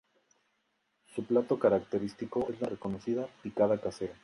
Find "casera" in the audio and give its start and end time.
3.79-4.15